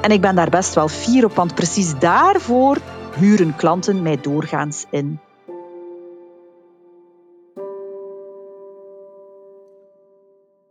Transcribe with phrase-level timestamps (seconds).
[0.00, 2.78] En ik ben daar best wel fier op, want precies daarvoor
[3.18, 5.20] huren klanten mij doorgaans in.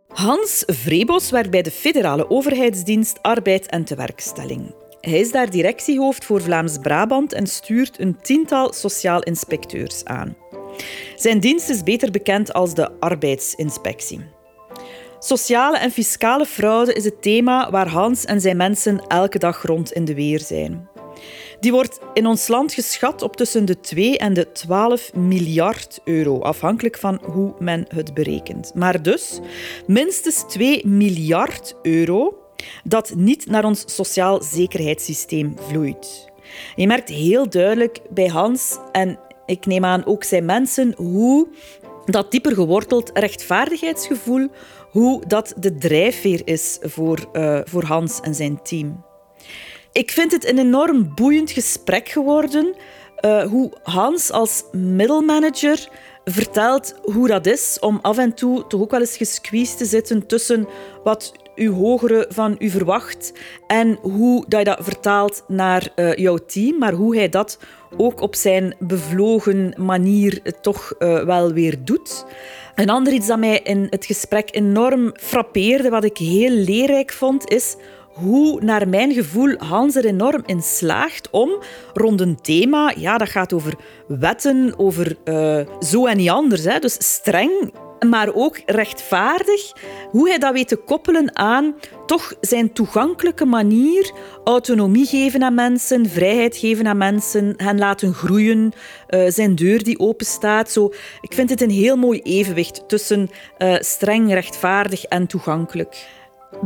[0.08, 4.74] Hans Vrebos werkt bij de Federale Overheidsdienst Arbeid en Tewerkstelling.
[5.00, 10.36] Hij is daar directiehoofd voor Vlaams-Brabant en stuurt een tiental sociaal inspecteurs aan.
[11.16, 14.39] Zijn dienst is beter bekend als de arbeidsinspectie.
[15.22, 19.92] Sociale en fiscale fraude is het thema waar Hans en zijn mensen elke dag rond
[19.92, 20.88] in de weer zijn.
[21.60, 26.40] Die wordt in ons land geschat op tussen de 2 en de 12 miljard euro,
[26.40, 28.74] afhankelijk van hoe men het berekent.
[28.74, 29.40] Maar dus
[29.86, 32.38] minstens 2 miljard euro
[32.84, 36.28] dat niet naar ons sociaal zekerheidssysteem vloeit.
[36.76, 41.48] Je merkt heel duidelijk bij Hans en ik neem aan ook zijn mensen hoe
[42.04, 44.48] dat dieper geworteld rechtvaardigheidsgevoel,
[44.90, 49.04] hoe dat de drijfveer is voor, uh, voor Hans en zijn team.
[49.92, 52.74] Ik vind het een enorm boeiend gesprek geworden.
[53.24, 55.88] Uh, hoe Hans als middelmanager
[56.24, 60.26] vertelt hoe dat is om af en toe toch ook wel eens gesqueezed te zitten
[60.26, 60.68] tussen
[61.04, 63.32] wat uw hogere van u verwacht
[63.66, 67.58] en hoe dat je dat vertaalt naar uh, jouw team, maar hoe hij dat
[67.96, 72.24] ook op zijn bevlogen manier toch uh, wel weer doet.
[72.74, 77.50] Een ander iets dat mij in het gesprek enorm frappeerde, wat ik heel leerrijk vond,
[77.50, 77.76] is
[78.12, 81.50] hoe, naar mijn gevoel, Hans er enorm in slaagt om
[81.94, 83.74] rond een thema, ja, dat gaat over
[84.06, 87.72] wetten, over uh, zo en niet anders, hè, dus streng
[88.08, 89.72] maar ook rechtvaardig,
[90.10, 91.74] hoe hij dat weet te koppelen aan
[92.06, 94.12] toch zijn toegankelijke manier,
[94.44, 98.72] autonomie geven aan mensen, vrijheid geven aan mensen, hen laten groeien,
[99.08, 100.70] uh, zijn deur die open staat.
[100.70, 106.06] Zo, ik vind het een heel mooi evenwicht tussen uh, streng, rechtvaardig en toegankelijk.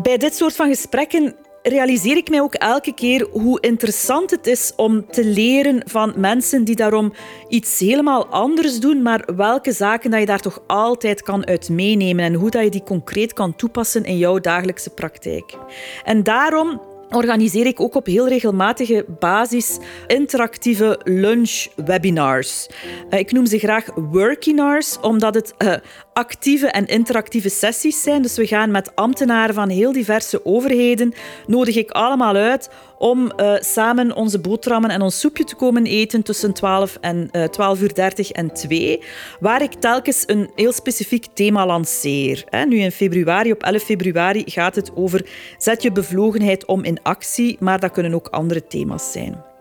[0.03, 1.35] Bij dit soort van gesprekken
[1.69, 6.65] realiseer ik mij ook elke keer hoe interessant het is om te leren van mensen
[6.65, 7.13] die daarom
[7.49, 12.25] iets helemaal anders doen, maar welke zaken dat je daar toch altijd kan uit meenemen
[12.25, 15.57] en hoe dat je die concreet kan toepassen in jouw dagelijkse praktijk.
[16.05, 16.81] En daarom
[17.11, 22.69] organiseer ik ook op heel regelmatige basis interactieve lunch-webinars.
[23.11, 25.75] Eh, ik noem ze graag workinars, omdat het uh,
[26.13, 28.23] actieve en interactieve sessies zijn.
[28.23, 31.13] Dus we gaan met ambtenaren van heel diverse overheden,
[31.47, 36.23] nodig ik allemaal uit om uh, samen onze boterhammen en ons soepje te komen eten
[36.23, 39.03] tussen 12 en uh, 12 uur 30 en 2,
[39.41, 42.45] waar ik telkens een heel specifiek thema lanceer.
[42.69, 45.27] Nu in februari, op 11 februari, gaat het over
[45.59, 49.53] zet je bevlogenheid om in actie, maar dat kunnen ook andere thema's zijn.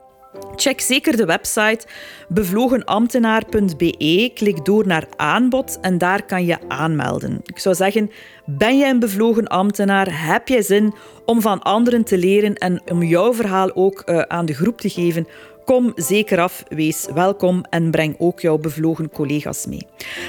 [0.56, 1.88] Check zeker de website
[2.28, 4.32] bevlogenambtenaar.be.
[4.34, 7.42] Klik door naar aanbod en daar kan je aanmelden.
[7.44, 8.12] Ik zou zeggen,
[8.46, 10.28] ben jij een bevlogen ambtenaar?
[10.28, 10.94] Heb jij zin
[11.26, 14.90] om van anderen te leren en om jouw verhaal ook uh, aan de groep te
[14.90, 15.28] geven?
[15.66, 19.88] Kom zeker af, wees welkom en breng ook jouw bevlogen collega's mee.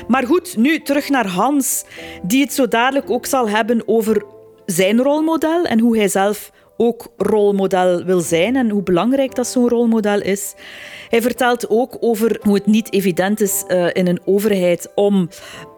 [0.08, 1.84] Maar goed, nu terug naar Hans,
[2.22, 4.24] die het zo dadelijk ook zal hebben over
[4.66, 9.68] zijn rolmodel en hoe hij zelf ook rolmodel wil zijn en hoe belangrijk dat zo'n
[9.68, 10.54] rolmodel is.
[11.08, 15.28] Hij vertelt ook over hoe het niet evident is uh, in een overheid om...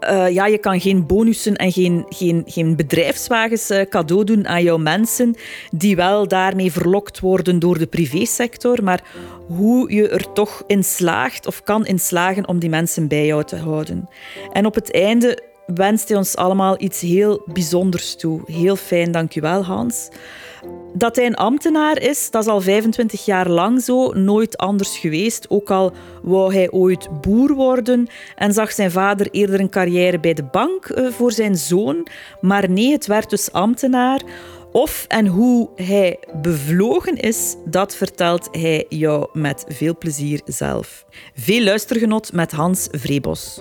[0.01, 4.63] Uh, ja, je kan geen bonussen en geen, geen, geen bedrijfswagens uh, cadeau doen aan
[4.63, 5.35] jouw mensen,
[5.71, 9.03] die wel daarmee verlokt worden door de privésector, maar
[9.47, 13.45] hoe je er toch in slaagt of kan in slagen om die mensen bij jou
[13.45, 14.09] te houden.
[14.53, 18.41] En op het einde wenst hij ons allemaal iets heel bijzonders toe.
[18.45, 20.09] Heel fijn, dankjewel Hans.
[20.99, 25.51] Dat hij een ambtenaar is, dat is al 25 jaar lang zo, nooit anders geweest.
[25.51, 25.93] Ook al
[26.23, 30.85] wou hij ooit boer worden en zag zijn vader eerder een carrière bij de bank
[30.87, 32.07] eh, voor zijn zoon.
[32.41, 34.23] Maar nee, het werd dus ambtenaar
[34.73, 41.05] Of en hoe hij bevlogen is, dat vertelt hij jou met veel plezier zelf.
[41.35, 43.61] Veel luistergenot met Hans Vrebos.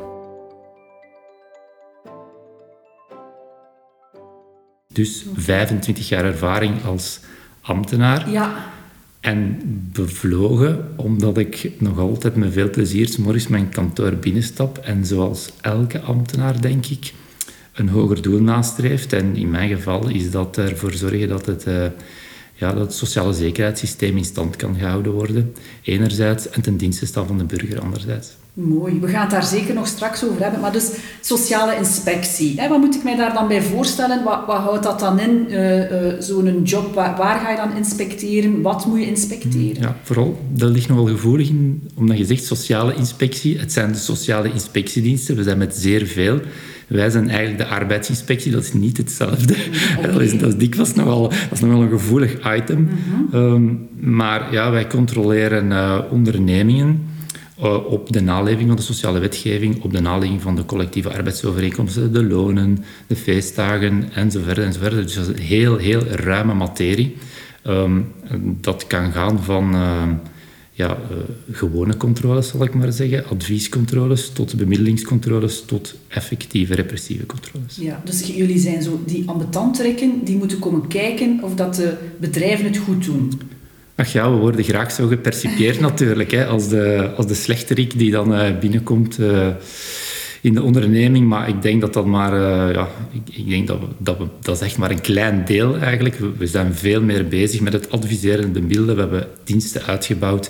[4.95, 7.19] Dus 25 jaar ervaring als
[7.61, 8.29] ambtenaar.
[8.29, 8.73] Ja.
[9.19, 9.59] En
[9.93, 14.77] bevlogen, omdat ik nog altijd met veel plezier s morgens mijn kantoor binnenstap.
[14.77, 17.13] En zoals elke ambtenaar, denk ik,
[17.73, 19.13] een hoger doel nastreeft.
[19.13, 21.85] En in mijn geval is dat ervoor zorgen dat het, uh,
[22.53, 25.53] ja, dat het sociale zekerheidssysteem in stand kan gehouden worden.
[25.81, 28.35] Enerzijds en ten dienste staan van de burger anderzijds.
[28.55, 30.59] Mooi, we gaan het daar zeker nog straks over hebben.
[30.59, 30.91] Maar dus
[31.21, 34.23] sociale inspectie, hè, wat moet ik mij daar dan bij voorstellen?
[34.23, 36.93] Wat, wat houdt dat dan in, uh, uh, zo'n job?
[36.93, 38.61] Waar, waar, ga je dan inspecteren?
[38.61, 39.81] Wat moet je inspecteren?
[39.81, 43.59] Ja, vooral, dat ligt nogal gevoelig in, omdat je zegt sociale inspectie.
[43.59, 46.39] Het zijn de sociale inspectiediensten, we zijn met zeer veel.
[46.87, 49.55] Wij zijn eigenlijk de arbeidsinspectie, dat is niet hetzelfde.
[49.97, 50.11] Okay.
[50.11, 52.79] Dat, is, dat is dikwijls nogal, dat is nogal een gevoelig item.
[52.79, 52.89] Mm
[53.31, 53.39] -hmm.
[53.41, 57.13] um, maar ja, wij controleren uh, ondernemingen
[57.59, 62.13] uh, op de naleving van de sociale wetgeving, op de naleving van de collectieve arbeidsovereenkomsten,
[62.13, 64.57] de lonen, de feestdagen enzovoort.
[64.57, 64.91] enzovoort.
[64.91, 67.15] Dus dat is een heel, heel ruime materie.
[67.67, 68.11] Um,
[68.61, 70.03] dat kan gaan van uh,
[70.71, 71.17] ja, uh,
[71.51, 77.75] gewone controles, zal ik maar zeggen, adviescontroles, tot bemiddelingscontroles, tot effectieve repressieve controles.
[77.79, 81.97] Ja, dus jullie zijn zo die ambetant trekken, die moeten komen kijken of dat de
[82.19, 83.31] bedrijven het goed doen.
[83.97, 88.11] Ach ja, we worden graag zo gepercipieerd natuurlijk, hè, als, de, als de slechterik die
[88.11, 89.47] dan uh, binnenkomt uh,
[90.41, 91.27] in de onderneming.
[91.27, 94.61] Maar ik denk dat dat maar, uh, ja, ik, ik, denk dat, dat, dat is
[94.61, 96.15] echt maar een klein deel eigenlijk.
[96.15, 98.95] We, we zijn veel meer bezig met het adviseren de beelden.
[98.95, 100.49] We hebben diensten uitgebouwd.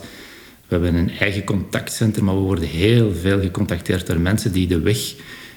[0.67, 4.79] We hebben een eigen contactcentrum, maar we worden heel veel gecontacteerd door mensen die de
[4.79, 5.13] weg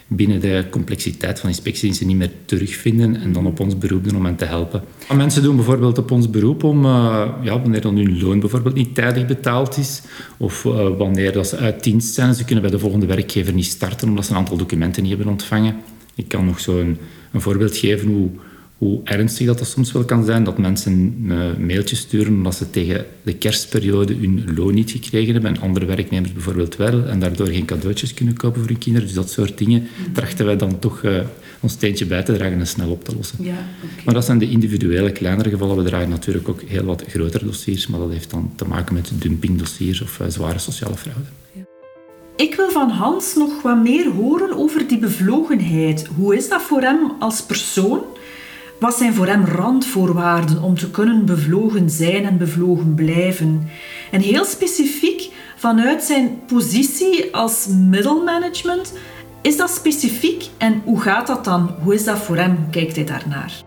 [0.08, 4.25] binnen de complexiteit van inspectiediensten niet meer terugvinden en dan op ons beroep doen om
[4.25, 4.82] hen te helpen.
[5.14, 8.94] Mensen doen bijvoorbeeld op ons beroep om, uh, ja, wanneer dan hun loon bijvoorbeeld niet
[8.94, 10.02] tijdig betaald is,
[10.37, 13.64] of uh, wanneer dat ze uit dienst zijn, ze kunnen bij de volgende werkgever niet
[13.64, 15.76] starten omdat ze een aantal documenten niet hebben ontvangen.
[16.14, 16.99] Ik kan nog zo een,
[17.32, 18.31] een voorbeeld geven hoe
[18.79, 20.45] hoe ernstig dat, dat soms wel kan zijn.
[20.45, 25.33] Dat mensen een uh, mailtje sturen omdat ze tegen de kerstperiode hun loon niet gekregen
[25.33, 25.55] hebben.
[25.55, 27.07] En andere werknemers bijvoorbeeld wel.
[27.07, 29.07] En daardoor geen cadeautjes kunnen kopen voor hun kinderen.
[29.07, 31.21] Dus dat soort dingen trachten wij dan toch uh,
[31.61, 33.45] ons steentje bij te dragen en snel op te lossen.
[33.45, 34.05] Ja, okay.
[34.05, 35.77] Maar dat zijn de individuele, kleinere gevallen.
[35.77, 37.87] We dragen natuurlijk ook heel wat grotere dossiers.
[37.87, 41.29] Maar dat heeft dan te maken met dumpingdossiers of uh, zware sociale fraude.
[41.53, 41.63] Ja.
[42.37, 46.07] Ik wil van Hans nog wat meer horen over die bevlogenheid.
[46.17, 48.01] Hoe is dat voor hem als persoon?
[48.81, 53.69] Wat zijn voor hem randvoorwaarden om te kunnen bevlogen zijn en bevlogen blijven?
[54.11, 58.93] En heel specifiek vanuit zijn positie als middelmanagement,
[59.43, 61.71] is dat specifiek en hoe gaat dat dan?
[61.83, 62.57] Hoe is dat voor hem?
[62.57, 63.63] Hoe kijkt hij daarnaar?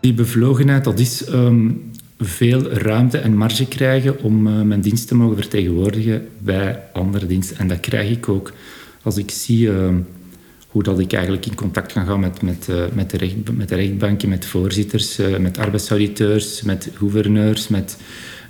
[0.00, 5.14] Die bevlogenheid, dat is um, veel ruimte en marge krijgen om uh, mijn dienst te
[5.14, 7.58] mogen vertegenwoordigen bij andere diensten.
[7.58, 8.52] En dat krijg ik ook.
[9.02, 9.66] Als ik zie...
[9.66, 9.88] Uh,
[10.76, 13.74] hoe dat ik eigenlijk in contact kan gaan met, met, uh, met, de, met de
[13.74, 17.98] rechtbanken, met voorzitters, uh, met arbeidsauditeurs, met gouverneurs, met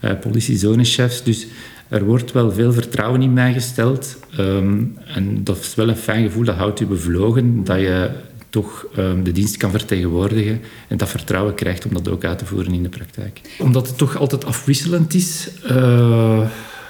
[0.05, 1.23] uh, politiezonechefs.
[1.23, 1.47] Dus
[1.89, 4.17] er wordt wel veel vertrouwen in mij gesteld.
[4.39, 8.11] Um, en dat is wel een fijn gevoel, dat houdt u bevlogen, dat je
[8.51, 12.47] toch um, de dienst kan vertegenwoordigen en dat vertrouwen krijgt om dat ook uit te
[12.47, 13.41] voeren in de praktijk.
[13.59, 15.49] Omdat het toch altijd afwisselend is,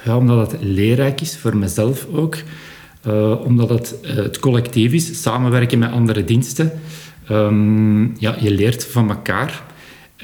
[0.05, 2.37] ja, omdat het leerrijk is voor mezelf ook.
[3.07, 6.73] Uh, omdat het uh, het collectief is, samenwerken met andere diensten.
[7.31, 9.63] Um, ja, je leert van elkaar.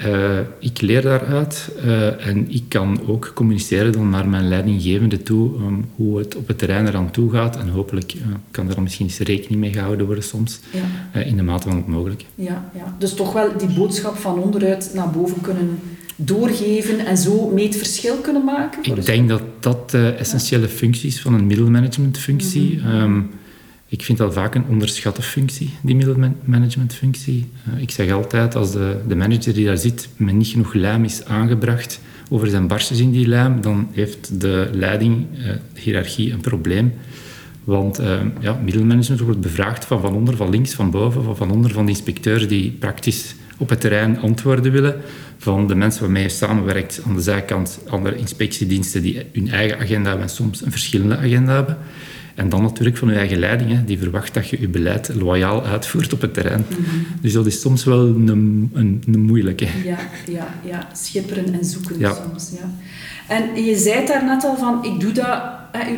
[0.07, 1.71] Uh, ik leer daaruit
[2.19, 6.59] en ik kan ook communiceren dan naar mijn leidinggevende toe um, hoe het op het
[6.59, 7.57] terrein eraan toe gaat.
[7.57, 8.15] En hopelijk
[8.51, 10.61] kan er dan misschien eens rekening mee gehouden worden soms,
[11.13, 11.21] ja.
[11.21, 12.25] in de mate van het mogelijk.
[12.35, 15.79] Ja, ja, dus toch wel die boodschap van onderuit naar boven kunnen
[16.25, 18.95] doorgeven en zo mee het verschil kunnen maken?
[18.95, 22.73] Ik denk dat dat de essentiële functie is van een middelmanagementfunctie.
[22.73, 23.01] Mm -hmm.
[23.01, 23.31] um,
[23.93, 27.47] ik vind dat vaak een onderschatte functie, die middelmanagementfunctie.
[27.75, 31.05] Uh, ik zeg altijd, als de, de manager die daar zit met niet genoeg lijm
[31.05, 32.01] is aangebracht
[32.31, 36.93] over zijn barstjes in die lijm, dan heeft de leiding, uh, de hiërarchie, een probleem.
[37.65, 41.51] Want uh, ja, middelmanagement wordt bevraagd van van onder, van links, van boven, van van
[41.51, 44.95] onder, van de inspecteurs die praktisch op het terrein antwoorden willen
[45.39, 50.09] van de mensen waarmee je samenwerkt aan de zijkant, andere inspectiediensten die hun eigen agenda
[50.09, 51.79] hebben en soms een verschillende agenda hebben.
[52.35, 55.65] En dan natuurlijk van je eigen leiding, hè, die verwacht dat je je beleid loyaal
[55.65, 56.65] uitvoert op het terrein.
[56.69, 56.81] Mhm.
[57.21, 58.29] Dus dat is soms wel een,
[58.73, 59.67] een, een moeilijke.
[59.85, 62.51] Ja, ja, ja, schipperen en zoeken soms.
[62.61, 62.71] Ja.
[63.33, 65.43] En je zei daar net al van, ik doe dat,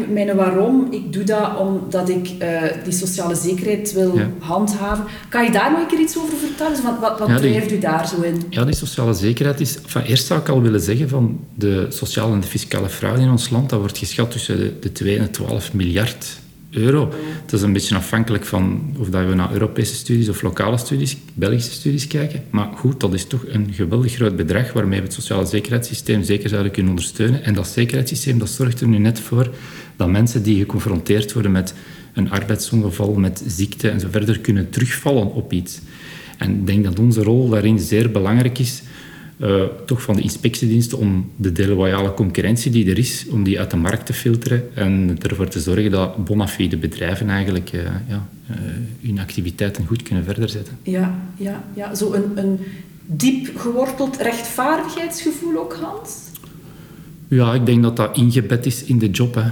[0.08, 5.04] mijn waarom, ik doe dat omdat ik uh, die sociale zekerheid wil handhaven.
[5.28, 6.82] Kan je daar nog een keer iets over vertellen?
[6.82, 8.42] Wat, wat, wat ja, drijft u daar zo in?
[8.50, 9.78] Ja, die sociale zekerheid is...
[9.86, 13.30] Van, eerst zou ik al willen zeggen van de sociale en de fiscale fraude in
[13.30, 16.42] ons land, dat wordt geschat tussen de, de 2 en 12 miljard
[16.74, 21.16] Het is een beetje afhankelijk van of dat we naar Europese studies of lokale studies,
[21.34, 22.44] Belgische studies kijken.
[22.50, 26.48] Maar goed, dat is toch een geweldig groot bedrag waarmee we het sociale zekerheidssysteem zeker
[26.48, 27.44] zouden kunnen ondersteunen.
[27.44, 29.50] En dat zekerheidssysteem dat zorgt er nu net voor
[29.96, 31.74] dat mensen die geconfronteerd worden met
[32.14, 35.80] een arbeidsongeval, met ziekte en zo verder, kunnen terugvallen op iets.
[36.38, 38.82] En ik denk dat onze rol daarin zeer belangrijk is
[39.36, 43.70] uh, toch van de inspectiediensten om de deloyale concurrentie die er is, om die uit
[43.70, 48.26] de markt te filteren en ervoor te zorgen dat bona fide bedrijven eigenlijk uh, ja,
[48.50, 48.56] uh,
[49.00, 50.78] hun activiteiten goed kunnen verder zetten.
[50.82, 51.94] Ja, ja, ja.
[51.94, 52.58] zo een, een
[53.06, 56.18] diep geworteld rechtvaardigheidsgevoel ook, Hans?
[57.28, 59.34] Ja, ik denk dat dat ingebed is in de job.
[59.34, 59.50] Hè.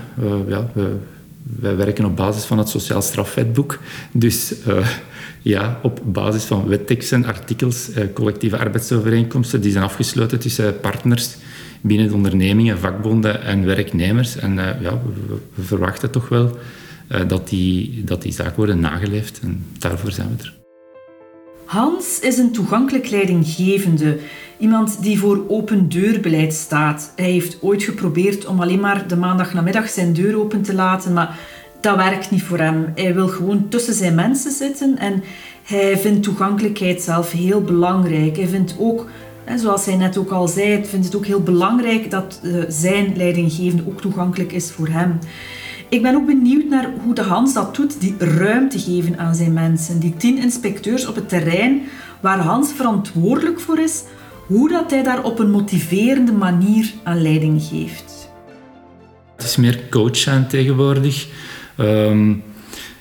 [0.48, 0.96] ja, we,
[1.42, 3.78] wij werken op basis van het Sociaal Strafwetboek.
[4.12, 4.54] Dus
[5.42, 11.36] ja, op basis van wetteksten, artikels, eh, collectieve arbeidsovereenkomsten, die zijn afgesloten tussen partners
[11.80, 14.36] binnen de ondernemingen, vakbonden en werknemers.
[14.36, 15.00] En uh, ja,
[15.54, 16.58] we, verwachten toch wel
[17.26, 20.61] dat, die, dat die zaken worden nageleefd en daarvoor zijn we er.
[21.72, 24.18] Hans is een toegankelijk leidinggevende,
[24.58, 27.12] iemand die voor open deurbeleid staat.
[27.16, 31.38] Hij heeft ooit geprobeerd om alleen maar de maandagnamiddag zijn deur open te laten, maar
[31.80, 32.92] dat werkt niet voor hem.
[32.94, 35.22] Hij wil gewoon tussen zijn mensen zitten en
[35.62, 38.36] hij vindt toegankelijkheid zelf heel belangrijk.
[38.36, 39.06] Hij vindt ook,
[39.56, 43.84] zoals hij net ook al zei, vindt het ook heel belangrijk dat eh, zijn leidinggevende
[43.86, 45.18] ook toegankelijk is voor hem.
[45.92, 49.52] Ik ben ook benieuwd naar hoe de Hans dat doet, die ruimte geven aan zijn
[49.52, 50.00] mensen.
[50.00, 51.82] Die tien inspecteurs op het terrein
[52.20, 54.02] waar Hans verantwoordelijk voor is,
[54.46, 58.30] hoe dat hij daar op een motiverende manier aan leiding geeft.
[59.36, 61.28] Het is meer coach tegenwoordig.
[61.76, 62.34] Ehm,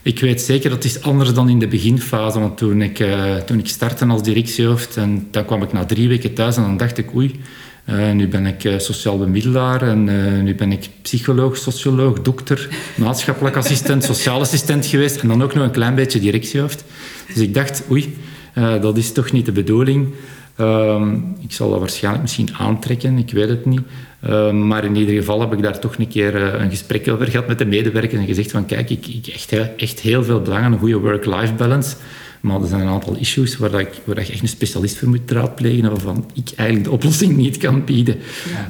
[0.02, 2.40] ik weet zeker dat het is anders dan in de beginfase.
[2.40, 6.08] Want toen ik, uh, toen ik startte als directiehoofd, en dan kwam ik na drie
[6.08, 7.40] weken thuis en dan dacht ik, oei,
[7.86, 10.04] uh, nu ben ik uh, sociaal bemiddelaar en
[10.44, 15.64] nu ben ik psycholoog, socioloog, dokter, maatschappelijk assistent, sociaal assistent geweest en dan ook nog
[15.64, 16.84] een klein beetje directiehoofd.
[17.28, 18.18] Dus ik dacht, oei,
[18.82, 20.14] dat is toch niet de bedoeling.
[20.56, 23.82] Ehm, ik zal dat waarschijnlijk misschien aantrekken, ik weet het niet.
[24.22, 27.48] Ehm, maar in ieder geval heb ik daar toch een keer een gesprek over gehad
[27.48, 30.72] met de medewerkers en gezegd van kijk, ik, ik echt, echt heel veel belang aan
[30.72, 31.96] een goede work-life balance.
[32.42, 35.32] Maar er zijn een aantal issues waar, dat ik, waar echt een specialist voor moet
[35.32, 38.18] raadplegen, waarvan ik eigenlijk de oplossing niet kan bieden.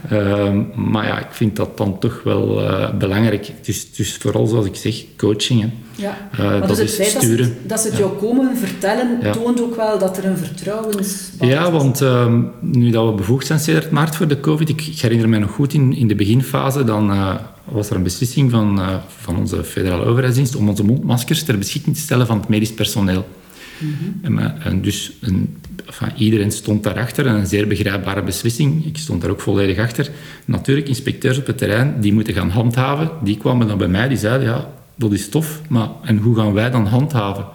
[0.10, 3.52] Ehm, maar ja, ik vind dat dan toch wel uh, belangrijk.
[3.62, 5.62] Dus, dus vooral, zoals ik zeg, coaching.
[5.62, 5.70] Hè.
[5.96, 6.30] Ja.
[6.40, 7.58] Uh, dat is sturen.
[7.64, 11.30] Dat ze, het, jou komen vertellen, toont ook wel dat er een vertrouwens.
[11.40, 15.00] Ja, want uh, nu dat we bevoegd zijn sinds maart voor de COVID, ik, ik,
[15.00, 18.82] herinner me nog goed in, in de beginfase, dan uh, was er een beslissing van,
[19.18, 23.26] van onze federale overheidsdienst om onze mondmaskers ter beschikking te stellen van het medisch personeel.
[23.82, 24.38] Mm -hmm.
[24.38, 28.86] en, dus een, enfin, iedereen stond daarachter en een zeer begrijpbare beslissing.
[28.86, 30.10] Ik stond daar ook volledig achter.
[30.46, 33.10] Natuurlijk, inspecteurs op het terrein, die moeten gaan handhaven.
[33.24, 36.54] Die kwamen dan bij mij, die zeiden, ja, dat is tof, maar en hoe gaan
[36.54, 37.46] wij dan handhaven?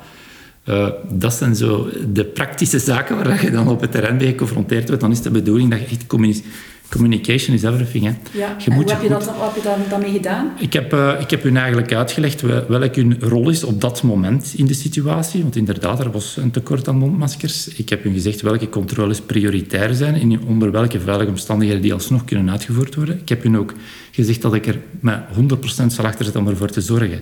[0.68, 4.86] Uh, dat zijn zo de praktische zaken waar je dan op het terrein mee geconfronteerd
[4.86, 5.02] wordt.
[5.02, 6.46] Dan is de bedoeling dat je echt communiceert
[6.88, 8.04] Communication is everything.
[8.04, 8.12] Hè.
[8.38, 8.56] Ja.
[8.58, 10.52] Je moet hoe heb je, dat, wat heb je dan, daarmee gedaan?
[10.58, 14.54] Ik heb, uh, ik heb hun eigenlijk uitgelegd welke hun rol is op dat moment
[14.56, 15.42] in de situatie.
[15.42, 17.68] Want inderdaad, er was een tekort aan mondmaskers.
[17.68, 22.24] Ik heb hun gezegd welke controles prioritair zijn en onder welke veilige omstandigheden die alsnog
[22.24, 23.20] kunnen uitgevoerd worden.
[23.20, 23.74] Ik heb hun ook
[24.10, 27.20] gezegd dat ik er met 100% zal achter zitten om ervoor te zorgen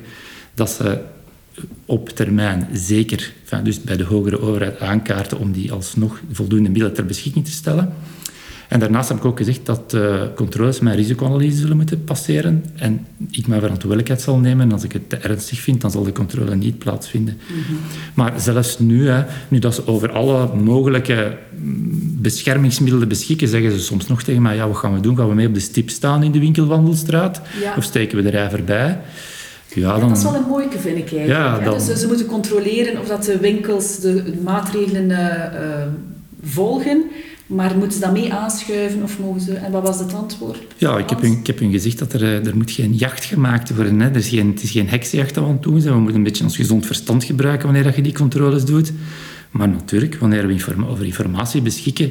[0.55, 0.99] dat ze
[1.87, 7.07] op termijn zeker, dus bij de hogere overheid aankaarten om die alsnog voldoende middelen ter
[7.07, 7.95] beschikking te stellen.
[8.69, 12.65] En daarnaast heb ik ook gezegd dat uh, controles mijn risicoanalyse zullen moeten passeren.
[12.77, 14.67] En ik mijn verantwoordelijkheid zal nemen.
[14.67, 17.39] En als ik het te ernstig vind, dan zal de controle niet plaatsvinden.
[17.47, 17.75] Mhm.
[18.15, 23.81] Maar zelfs nu, hè, nu dat ze over alle mogelijke mm, beschermingsmiddelen beschikken, zeggen ze
[23.81, 25.17] soms nog tegen mij, ja, wat gaan we doen?
[25.17, 27.41] Gaan we mee op de stip staan in de winkelwandelstraat?
[27.77, 28.99] Of steken we de rij voorbij?
[29.75, 30.09] Ja, dan...
[30.09, 31.29] Dat is wel een mooie, vind ik eigenlijk.
[31.29, 31.75] Ja, dan...
[31.87, 35.87] Dus ze moeten controleren of dat de winkels de maatregelen uh, uh,
[36.43, 37.05] volgen.
[37.47, 39.55] Maar moeten ze dat mee aanschuiven of mogen ze...
[39.55, 40.59] En wat was het antwoord?
[40.77, 43.25] Ja, ik heb, hun, ik heb hun gezegd dat er, eh, er moet geen jacht
[43.25, 44.01] gemaakt worden.
[44.01, 44.09] Hè.
[44.09, 45.95] Er is geen, het is geen heksenjacht dat we aan het doen zijn.
[45.95, 48.93] We moeten een beetje ons gezond verstand gebruiken wanneer je die controles doet.
[49.51, 52.11] Maar natuurlijk, wanneer we over informatie beschikken,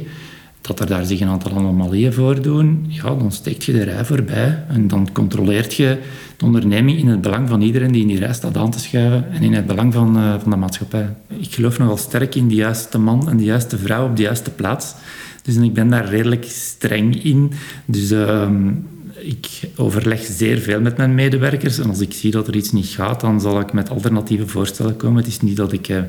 [0.61, 4.63] dat er daar zich een aantal anomalieën voordoen, ja, dan steekt je de rij voorbij
[4.67, 5.97] en dan controleert je
[6.37, 9.31] de onderneming in het belang van iedereen die in die rij staat aan te schuiven
[9.31, 11.09] en in het belang van, uh, van de maatschappij.
[11.27, 14.49] Ik geloof nogal sterk in de juiste man en de juiste vrouw op de juiste
[14.49, 14.93] plaats.
[15.43, 17.51] Dus ik ben daar redelijk streng in.
[17.85, 18.71] Dus ehm,
[19.13, 21.79] ik overleg zeer veel met mijn medewerkers.
[21.79, 24.95] En als ik zie dat er iets niet gaat, dan zal ik met alternatieve voorstellen
[24.95, 25.17] komen.
[25.17, 26.01] Het is niet dat ik uh,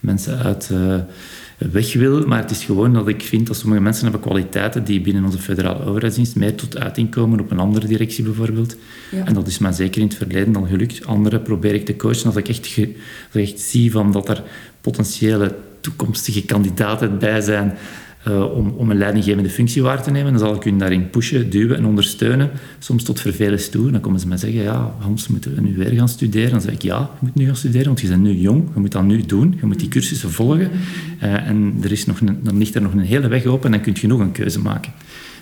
[0.00, 0.70] mensen uit...
[0.72, 0.94] Uh,
[1.70, 2.26] weg wil.
[2.26, 5.38] Maar het is gewoon dat ik vind dat sommige mensen hebben kwaliteiten die binnen onze
[5.38, 8.76] federale overheidsdienst mij tot uiting komen op een andere directie bijvoorbeeld.
[9.10, 9.24] Ja.
[9.24, 11.06] En dat is mij zeker in het verleden dan gelukt.
[11.06, 14.42] Anderen probeer ik te coachen als ik echt, als ik echt zie van dat er
[14.80, 17.76] potentiële toekomstige kandidaten bij zijn
[18.28, 20.32] uh, om, om een leidinggevende functie waar te nemen.
[20.32, 22.50] Dan zal ik hun daarin pushen, duwen en ondersteunen.
[22.78, 23.90] Soms tot vervelens toe.
[23.90, 26.50] Dan komen ze mij zeggen, ja, Hans, moeten we nu weer gaan studeren?
[26.50, 28.68] Dan zeg ik, ja, je moet nu gaan studeren, want je bent nu jong.
[28.74, 29.56] Je moet dat nu doen.
[29.60, 30.70] Je moet die cursussen volgen.
[31.22, 33.70] Uh, en er is nog een, dan ligt er nog een hele weg open en
[33.70, 34.92] dan kun je nog een keuze maken.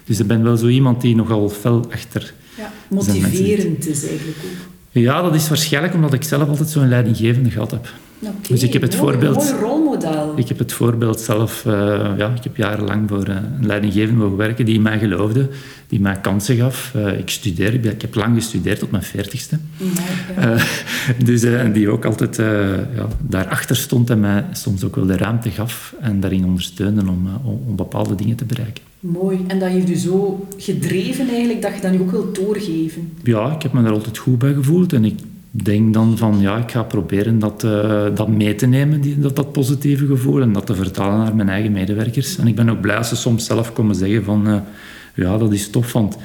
[0.04, 2.32] Dus ik ben wel zo iemand die nogal fel achter...
[2.56, 4.68] Ja, motiverend is eigenlijk ook.
[4.92, 7.88] Ja, dat is waarschijnlijk omdat ik zelf altijd zo'n leidinggevende gehad heb.
[8.22, 9.36] Okay, dus ik heb het mooi, voorbeeld...
[9.36, 10.32] Mooi rolmodel.
[10.36, 11.64] Ik heb het voorbeeld zelf...
[11.66, 11.72] Uh,
[12.16, 15.48] ja, ik heb jarenlang voor uh, een leidinggevende mogen werken die in mij geloofde,
[15.88, 16.92] die mij kansen gaf.
[16.96, 19.58] Uh, ik studeer, ik heb lang gestudeerd tot mijn veertigste.
[20.36, 20.56] Ja,
[21.24, 25.94] dus die ook altijd ja, daarachter stond en mij soms ook wel de ruimte gaf
[26.00, 28.82] en daarin ondersteunde om, om, om bepaalde dingen te bereiken.
[29.00, 29.44] Mooi.
[29.46, 33.12] En dat heeft u zo gedreven eigenlijk, dat je dat nu ook wilt doorgeven?
[33.22, 34.92] Ja, ik heb me daar altijd goed bij gevoeld.
[34.92, 35.18] En ik
[35.50, 39.36] denk dan van, ja, ik ga proberen dat, uh, dat mee te nemen, die, dat,
[39.36, 40.40] dat positieve gevoel.
[40.40, 42.38] En dat te vertalen naar mijn eigen medewerkers.
[42.38, 44.56] En ik ben ook blij als ze soms zelf komen zeggen van, uh,
[45.14, 45.92] ja, dat is tof.
[45.92, 46.16] Want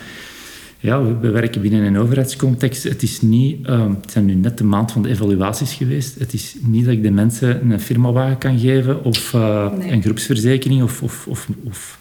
[0.79, 2.84] ja, we, werken binnen een overheidscontext.
[2.84, 6.20] Het is niet, uh, het zijn nu net de maand van de evaluaties geweest.
[6.20, 9.91] Het is niet dat ik de mensen een firmawagen kan geven of nee.
[9.91, 12.00] een groepsverzekering of, of, of, of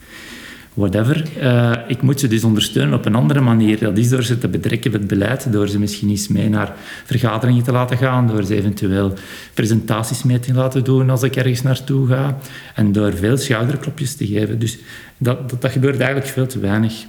[0.75, 1.25] whatever.
[1.43, 3.79] Uh, ik moet ze dus ondersteunen op een andere manier.
[3.79, 7.63] Dat is door ze te betrekken met beleid, door ze misschien eens mee naar vergaderingen
[7.63, 9.13] te laten gaan, door ze eventueel
[9.55, 12.39] presentaties mee te laten doen als ik ergens naartoe ga,
[12.75, 14.59] en door veel schouderklopjes te geven.
[14.59, 14.79] Dus
[15.19, 17.05] dat, dat, gebeurt eigenlijk veel te weinig.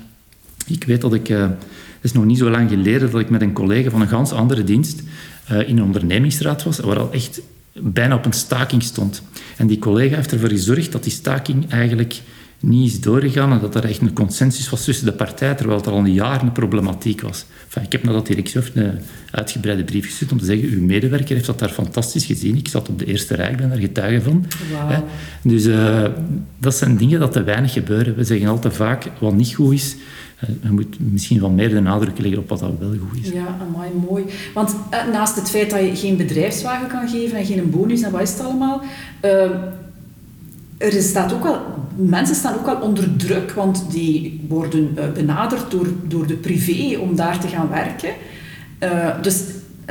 [0.68, 1.30] Ik weet dat ik...
[1.30, 1.42] Uh,
[1.96, 4.32] het is nog niet zo lang geleden dat ik met een collega van een ganz
[4.32, 5.04] andere dienst
[5.52, 7.42] uh, in een ondernemingsraad was, waar al echt
[7.74, 9.22] bijna op een staking stond.
[9.58, 12.22] En die collega heeft ervoor gezorgd dat die staking eigenlijk
[12.60, 15.88] niet is doorgegaan en dat er echt een consensus was tussen de partijen, terwijl het
[15.88, 17.46] al een jaar een problematiek was.
[17.66, 19.00] Enfin, ik heb naar dat directiehoofd een
[19.32, 22.58] uitgebreide brief gestuurd om te zeggen, uw medewerker heeft dat daar fantastisch gezien.
[22.58, 24.46] Ik zat op de eerste rij, ik ben daar getuige van.
[24.72, 25.04] Wow.
[25.42, 26.06] Dus uh,
[26.58, 28.16] dat zijn dingen dat te weinig gebeuren.
[28.16, 29.96] We zeggen altijd vaak, wat niet goed is,
[30.62, 33.32] je moet misschien wel meer de nadruk leggen op wat dat wel goed is.
[33.32, 34.24] Ja, amai, mooi.
[34.54, 38.12] Want uh, naast het feit dat je geen bedrijfswagen kan geven en geen bonus en
[38.12, 38.84] wat is het allemaal
[40.78, 41.60] er staat ook
[41.96, 46.98] mensen staan ook wel onder druk, want die worden uh, benaderd door, door de privé
[46.98, 48.10] om daar te gaan werken.
[48.84, 49.44] Uh, dus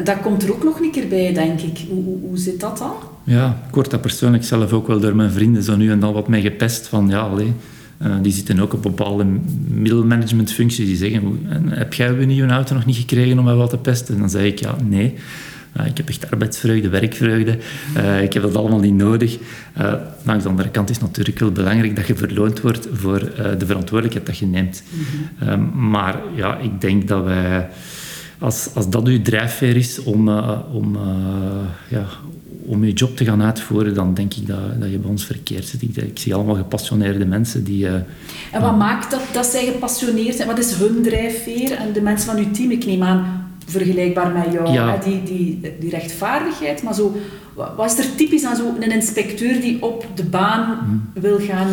[0.04, 1.78] dat komt er ook nog een keer bij, denk ik.
[1.88, 2.92] Hoe, hoe, zit dat dan?
[3.24, 6.12] Ja, ik word dat persoonlijk zelf ook wel door mijn vrienden zo nu en dan
[6.12, 7.52] wat mee gepest van ja, allee,
[8.02, 9.26] uh, die zitten ook op bepaalde
[9.68, 14.14] middelmanagementfuncties die zeggen heb jij je auto nog niet gekregen om mij wat te pesten?
[14.14, 15.14] En dan zeg ik ja, nee.
[15.80, 17.58] Uh, ik heb echt arbeidsvreugde, werkvreugde.
[17.96, 19.38] Uh, ik heb dat allemaal niet nodig.
[19.78, 23.18] Uh, langs de andere kant is het natuurlijk wel belangrijk dat je verloond wordt voor
[23.58, 24.82] de verantwoordelijkheid dat je neemt.
[24.88, 25.04] Mm
[25.38, 25.90] -hmm.
[25.90, 27.68] maar ja, ik denk dat wij...
[28.38, 30.28] Als, als dat uw drijfveer is om,
[30.72, 30.98] om,
[31.88, 32.06] ja,
[32.66, 35.66] om je job te gaan uitvoeren, dan denk ik dat, dat je bij ons verkeerd
[35.66, 35.82] zit.
[35.82, 37.86] Ik, ik zie allemaal gepassioneerde mensen die...
[37.86, 40.48] en wat maakt dat, dat zij gepassioneerd zijn?
[40.48, 41.72] Wat is hun drijfveer?
[41.72, 44.96] En de mensen van uw team, ik neem aan vergelijkbaar met jou, ja.
[44.96, 46.82] die, die, die rechtvaardigheid.
[46.82, 47.16] Maar zo,
[47.54, 50.78] wat is er typisch aan zo'n inspecteur die op de baan
[51.14, 51.20] hm.
[51.20, 51.68] wil gaan?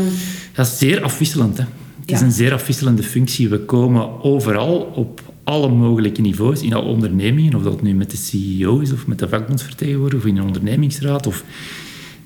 [0.53, 1.57] Dat is zeer afwisselend.
[1.57, 1.63] Hè.
[1.99, 3.49] Het is een zeer afwisselende functie.
[3.49, 8.17] We komen overal op alle mogelijke niveaus, in alle ondernemingen, of dat nu met de
[8.17, 11.27] CEO is of met de vakbondsvertegenwoordiger of in een ondernemingsraad.
[11.27, 11.43] Of,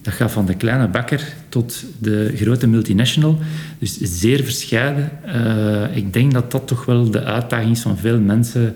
[0.01, 3.37] dat gaat van de kleine bakker tot de grote multinational.
[3.79, 5.11] Dus zeer verscheiden.
[5.25, 8.75] Uh, ik denk dat dat toch wel de uitdaging is van veel mensen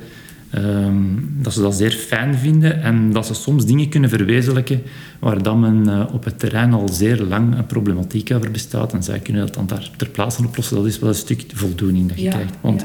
[0.56, 4.82] Um, dat ze dat zeer fijn vinden en dat ze soms dingen kunnen verwezenlijken
[5.20, 9.04] waar dan men uh, op het terrein al zeer lang een problematiek over bestaat en
[9.04, 10.76] zij kunnen dat dan daar ter plaatse oplossen.
[10.76, 12.54] Dat is wel een stuk voldoening dat je ja, krijgt.
[12.62, 12.82] Want,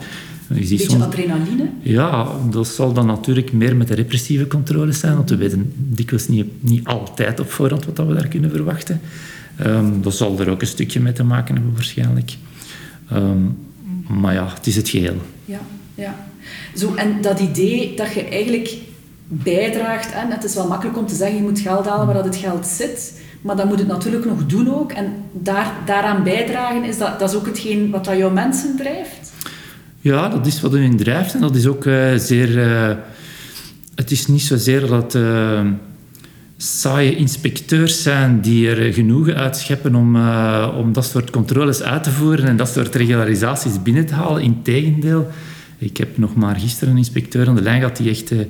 [0.49, 0.57] ja.
[0.57, 1.69] je ziet Beetje soms, adrenaline?
[1.83, 6.29] Ja, dat zal dan natuurlijk meer met de repressieve controles zijn, want we weten dikwijls
[6.29, 9.01] niet, niet altijd op voorhand wat we daar kunnen verwachten.
[9.67, 12.37] Um, dat zal er ook een stukje mee te maken hebben waarschijnlijk.
[13.13, 13.57] Um,
[14.09, 15.17] maar ja, het is het geheel.
[15.45, 15.61] Ja,
[15.95, 16.27] ja.
[16.77, 18.77] Zo, en dat idee dat je eigenlijk
[19.27, 22.25] bijdraagt, hè, het is wel makkelijk om te zeggen je moet geld halen waar dat
[22.25, 24.93] het geld zit, Maar dan moet het natuurlijk nog doen ook.
[24.93, 29.33] En daar, daaraan bijdragen, is dat, dat is ook hetgeen wat dat jouw mensen drijft?
[30.01, 31.35] Ja, dat is wat hun drijft.
[31.35, 32.49] En dat is ook uh, zeer...
[32.49, 32.91] Uh,
[33.95, 35.15] het is niet zozeer dat...
[35.15, 35.61] Uh,
[36.57, 42.11] saaie inspecteurs zijn die er genoegen uitscheppen om, uh, om dat soort controles uit te
[42.11, 44.43] voeren en dat soort regularisaties binnen te halen.
[44.43, 45.27] Integendeel,
[45.85, 48.41] ik heb nog maar gisteren een inspecteur aan de lijn gehad die echt uh,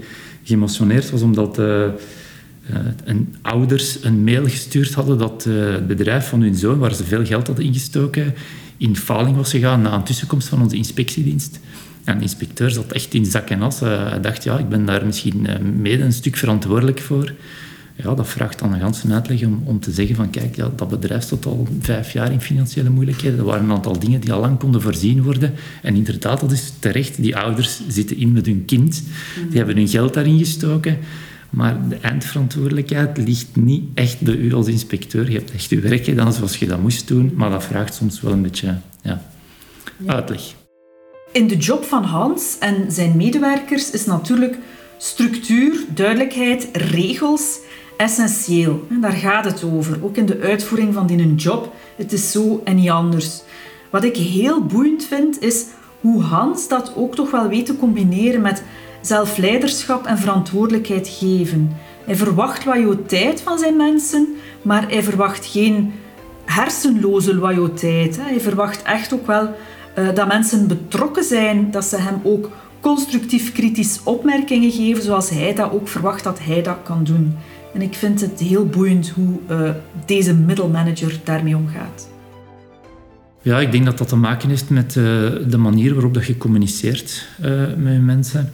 [0.43, 1.87] geëmotioneerd was omdat uh,
[3.05, 7.25] een, ouders een mail gestuurd hadden dat het bedrijf van hun zoon, waar ze veel
[7.25, 8.35] geld hadden ingestoken,
[8.77, 11.61] in faling was gegaan na een tussenkomst van onze inspectiedienst.
[12.05, 13.81] En de inspecteur zat echt in zak en as.
[13.81, 15.47] Hij dacht, ja, ik ben daar misschien
[15.81, 17.33] mede een stuk verantwoordelijk voor
[17.97, 20.89] ja, dat vraagt dan een ganse uitleg om, om te zeggen van kijk, ja, dat
[20.89, 23.39] bedrijf stond al vijf jaar in financiële moeilijkheden.
[23.39, 25.55] Er waren een aantal dingen die al lang konden voorzien worden.
[25.83, 27.23] En inderdaad, dat is terecht.
[27.23, 29.03] Die ouders zitten in met hun kind.
[29.49, 30.99] Die hebben hun geld daarin gestoken.
[31.51, 35.31] Maar de eindverantwoordelijkheid ligt niet echt bij u als inspecteur.
[35.31, 37.33] Je hebt echt uw werk gedaan zoals je dat moest doen.
[37.35, 39.23] Maar dat vraagt soms wel een beetje ja,
[40.07, 40.55] uitleg.
[41.33, 44.59] In de job van Hans en zijn medewerkers is natuurlijk
[44.99, 47.59] structuur, duidelijkheid, regels
[47.97, 48.87] essentieel.
[49.01, 51.73] Daar gaat het over, ook in de uitvoering van die job.
[51.97, 53.43] Het is zo en niet anders.
[53.91, 55.65] Wat ik heel boeiend vind, is
[56.01, 58.63] hoe Hans dat ook toch wel weet te combineren met
[59.01, 61.77] zelfleiderschap en verantwoordelijkheid geven.
[62.05, 64.29] Hij verwacht loyaliteit van zijn mensen,
[64.63, 65.93] maar hij verwacht geen
[66.45, 68.19] hersenloze loyaliteit.
[68.21, 69.55] Hij verwacht echt ook wel
[69.99, 75.55] uh, dat mensen betrokken zijn, dat ze hem ook constructief kritisch opmerkingen geven, zoals hij
[75.55, 77.37] dat ook verwacht dat hij dat kan doen.
[77.75, 79.71] En ik vind het heel boeiend hoe uh,
[80.07, 82.09] deze middelmanager daarmee omgaat.
[83.43, 85.05] Ja, ik denk dat dat te maken heeft met uh,
[85.49, 88.53] de manier waarop dat je communiceert uh, met mensen.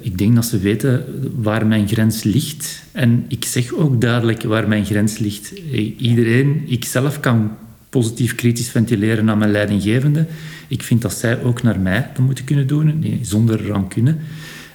[0.00, 1.04] ik denk dat ze weten
[1.36, 2.82] waar mijn grens ligt.
[2.92, 5.52] En ik zeg ook duidelijk waar mijn grens ligt.
[5.98, 7.50] Iedereen, ikzelf kan
[7.88, 10.26] positief kritisch ventileren naar mijn leidinggevende.
[10.68, 14.16] Ik vind dat zij ook naar mij dat moeten kunnen doen, nee, zonder rancune.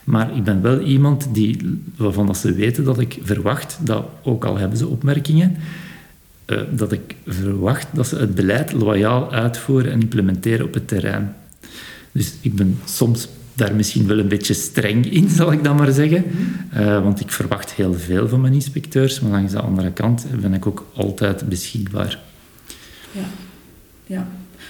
[0.10, 4.46] Maar ik ben wel iemand die, waarvan dat ze weten dat ik verwacht, dat ook
[4.46, 5.58] al hebben ze opmerkingen,
[6.46, 11.36] uh, dat ik verwacht dat ze het beleid loyaal uitvoeren en implementeren op het terrein.
[12.12, 15.92] Dus ik ben soms daar misschien wel een beetje streng in, zal ik dan maar
[15.92, 16.26] zeggen.
[16.74, 20.54] Uh, want ik verwacht heel veel van mijn inspecteurs, maar langs de andere kant ben
[20.54, 22.20] ik ook altijd beschikbaar.
[23.12, 23.26] Ja,
[24.06, 24.28] ja.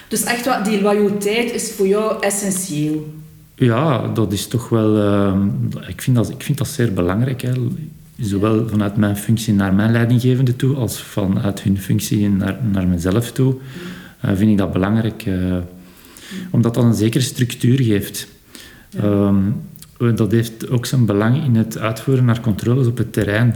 [0.07, 3.18] Dus echt wat, die loyaliteit is voor jou essentieel?
[3.59, 4.97] Ja, dat is toch wel...
[4.97, 5.35] Uh,
[5.87, 7.41] ik, vind dat, ik vind dat zeer belangrijk.
[7.41, 7.51] Hè.
[8.19, 13.31] Zowel vanuit mijn functie naar mijn leidinggevende toe, als vanuit hun functie naar, naar mezelf
[13.31, 13.55] toe,
[14.25, 15.25] uh, vind ik dat belangrijk.
[15.25, 15.57] Uh,
[16.49, 18.27] omdat dat een zekere structuur geeft.
[19.03, 19.55] Um,
[19.97, 23.55] dat heeft ook zijn belang in het uitvoeren naar controles op het terrein.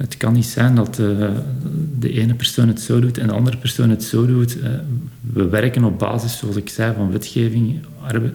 [0.00, 1.28] Het kan niet zijn dat uh,
[1.98, 4.56] de ene persoon het zo doet en de andere persoon het zo doet.
[4.56, 4.64] Uh,
[5.32, 7.78] we werken op basis, zoals ik zei, van wetgeving,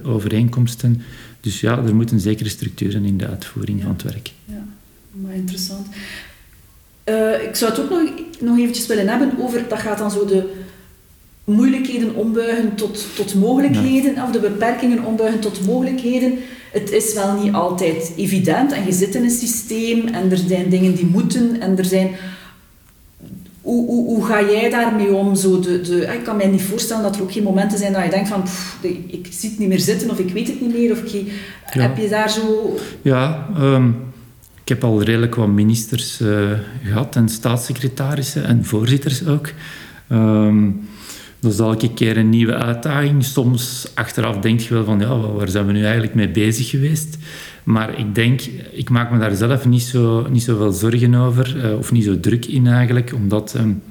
[0.04, 1.02] overeenkomsten.
[1.40, 4.32] Dus ja, er moet een zekere structuur in de uitvoering van het werk.
[4.46, 4.66] Ja,
[5.12, 5.88] maar interessant.
[7.06, 10.26] Uh, ik zou het ook nog, nog eventjes willen hebben over, dat gaat dan zo
[10.26, 10.54] de
[11.46, 16.38] moeilijkheden ombuigen tot, tot mogelijkheden, of de beperkingen ombuigen tot mogelijkheden
[16.76, 20.70] het is wel niet altijd evident en je zit in een systeem en er zijn
[20.70, 22.16] dingen die moeten en er zijn...
[23.62, 25.36] Hoe, hoe, hoe ga jij daarmee om?
[25.36, 28.04] Zo de, de, ik kan mij niet voorstellen dat er ook geen momenten zijn dat
[28.04, 28.78] je denkt van pff,
[29.08, 30.92] ik zie het niet meer zitten of ik weet het niet meer.
[30.92, 31.32] Of ik,
[31.66, 32.76] Heb je daar zo...
[33.02, 33.96] Ja, um,
[34.62, 36.52] ik heb al redelijk wat ministers uh,
[36.84, 39.50] gehad en staatssecretarissen en voorzitters ook.
[40.12, 40.88] Um,
[41.40, 43.24] dat is elke keer een nieuwe uitdaging.
[43.24, 47.18] Soms achteraf denk je wel van, ja, waar zijn we nu eigenlijk mee bezig geweest?
[47.64, 51.78] Maar ik denk, ik maak me daar zelf niet zo, niet zoveel zorgen over, uh,
[51.78, 53.82] of niet zo druk in eigenlijk, omdat um,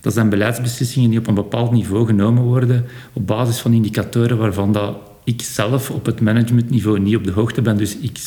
[0.00, 4.72] dat zijn beleidsbeslissingen die op een bepaald niveau genomen worden, op basis van indicatoren waarvan
[4.72, 7.76] dat ik zelf op het managementniveau niet op de hoogte ben.
[7.76, 8.18] Dus ik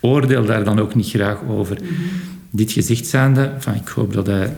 [0.00, 1.78] oordeel daar dan ook niet graag over.
[1.82, 1.92] Mhm.
[2.50, 4.56] Dit gezegd zijnde, van, ik hoop dat hij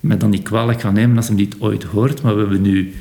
[0.00, 2.94] me dan niet kwalijk gaan nemen als hem dit ooit hoort, maar we hebben nu,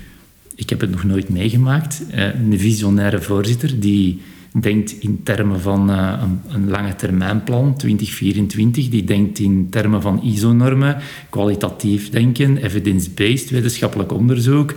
[0.56, 5.90] ik heb het nog nooit meegemaakt, eh, een visionaire voorzitter die denkt in termen van
[5.90, 10.98] uh, een, een, lange termijnplan, 2024, die denkt in termen van ISO-normen,
[11.30, 14.74] kwalitatief denken, evidence-based wetenschappelijk onderzoek.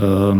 [0.00, 0.38] Uh,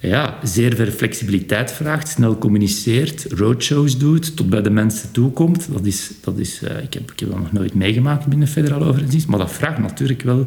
[0.00, 5.68] ja, zeer veel flexibiliteit vraagt, snel communiceert, roadshows doet, tot bij de mensen toekomt.
[5.72, 8.52] Dat is, dat is, uh, ik, heb, ik heb dat nog nooit meegemaakt binnen de
[8.52, 10.46] federale overheidsdienst, maar dat vraagt natuurlijk wel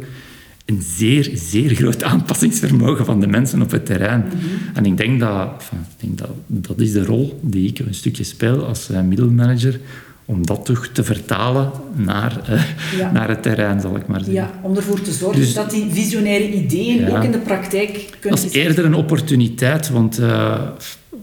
[0.65, 4.25] een zeer, zeer groot aanpassingsvermogen van de mensen op het terrein.
[4.25, 4.37] Mhm.
[4.73, 7.93] En ik denk dat, enfin, ik denk dat dat is de rol die ik een
[7.93, 9.79] stukje speel als uh, middelmanager,
[10.25, 14.33] om dat toch te vertalen naar, uh, naar het terrein, zal ik maar zeggen.
[14.33, 18.39] Ja, om ervoor te zorgen dus, dat die visionaire ideeën ook in de praktijk kunnen...
[18.39, 20.59] Dat is eerder een opportuniteit, want uh,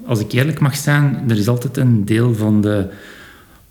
[0.05, 2.87] als ik eerlijk mag zijn, er is altijd een deel van de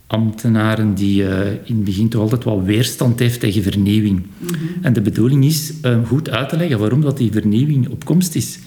[0.07, 4.25] ambtenaren die uh, in het begin toch altijd wel weerstand heeft tegen vernieuwing.
[4.37, 4.57] Mm -hmm.
[4.81, 5.73] En de bedoeling is
[6.05, 8.59] goed uit te leggen waarom dat die vernieuwing op komst is.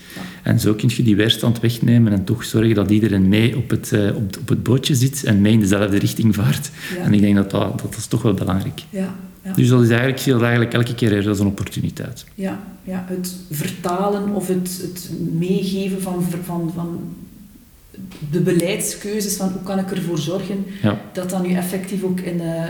[0.42, 3.90] En zo kun je die weerstand wegnemen en toch zorgen dat iedereen mee op het,
[3.94, 6.70] uh, op, op, het bootje zit en mee in dezelfde richting vaart.
[6.96, 7.04] Ja.
[7.04, 8.82] En ik denk dat dat, dat is toch wel belangrijk.
[8.90, 9.14] Ja.
[9.44, 9.52] Ja.
[9.52, 12.24] Dus dat is eigenlijk, zie dat eigenlijk elke keer als een opportuniteit.
[12.34, 17.14] Ja, ja het vertalen of het, het meegeven van, van, van
[18.30, 21.00] de beleidskeuzes van hoe kan ik ervoor zorgen ja.
[21.12, 22.66] dat dat nu effectief ook in de,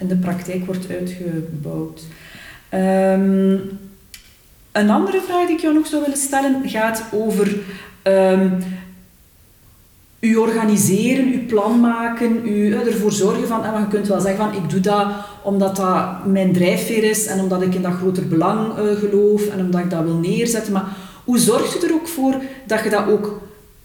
[0.00, 2.02] in de praktijk wordt uitgebouwd.
[2.74, 3.60] Um,
[4.74, 7.56] een andere vraag die ik jou nog zou willen stellen gaat over
[8.02, 8.62] um,
[10.20, 14.62] u organiseren, uw plan maken, u ervoor zorgen van, en je kunt wel zeggen van
[14.62, 15.06] ik doe dat
[15.42, 19.60] omdat dat mijn drijfveer is en omdat ik in dat groter belang uh, geloof en
[19.60, 20.72] omdat ik dat wil neerzetten.
[20.72, 20.84] Maar
[21.24, 22.34] hoe zorg je er ook voor
[22.66, 23.40] dat je dat ook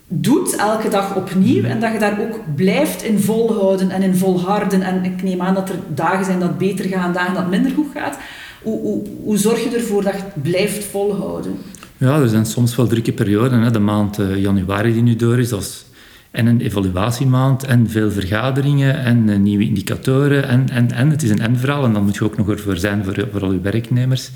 [0.07, 4.81] doet elke dag opnieuw en dat je daar ook blijft in volhouden en in volharden.
[4.81, 7.91] En ik neem aan dat er dagen zijn dat beter gaan, dagen dat minder goed
[7.93, 8.17] gaat.
[8.61, 11.57] Hoe, zorg je ervoor dat je het blijft volhouden?
[11.97, 13.61] Ja, er zijn soms wel drukke perioden.
[13.61, 13.71] Hè.
[13.71, 15.85] De maand uh, januari die nu door is, dat is
[16.31, 20.47] en een evaluatiemaand en veel vergaderingen en uh, nieuwe indicatoren.
[20.47, 23.03] En, en, en het is een en-verhaal en dan moet je ook nog ervoor zijn
[23.03, 24.31] voor, al je werknemers.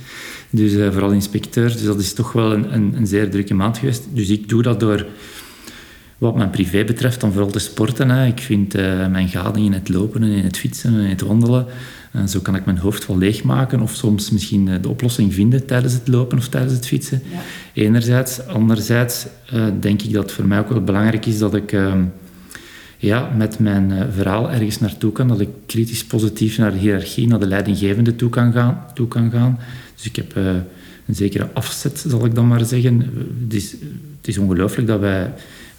[0.50, 1.74] Dus uh, vooral inspecteurs.
[1.74, 4.04] Dus dat is toch wel een, een, een zeer drukke maand geweest.
[4.10, 5.06] Dus ik doe dat door
[6.18, 8.10] wat mijn privé betreft, dan vooral te sporten.
[8.10, 8.26] Hè.
[8.26, 8.74] Ik vind
[9.12, 11.66] mijn gading in het lopen en in het fietsen en in het wandelen.
[12.16, 15.66] Uh, zo kan ik mijn hoofd wel leegmaken of soms misschien uh, de oplossing vinden
[15.66, 17.22] tijdens het lopen of tijdens het fietsen.
[17.32, 17.40] Ja.
[17.74, 18.48] Enerzijds.
[18.48, 19.26] Anderzijds
[19.80, 22.04] denk ik dat het voor mij ook wel belangrijk is dat ik ehm,
[22.98, 25.28] ja, met mijn verhaal ergens naartoe kan.
[25.28, 28.86] Dat ik kritisch positief naar de hiërarchie, naar de leidinggevende toe kan gaan.
[28.94, 29.60] Toe kan gaan.
[29.96, 30.36] Dus ik heb
[31.06, 33.00] een zekere afzet, zal ik dan maar zeggen.
[33.44, 33.72] Het is,
[34.18, 35.34] het is ongelooflijk dat wij